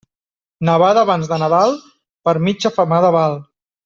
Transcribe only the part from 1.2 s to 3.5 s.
de Nadal, per mitja femada val.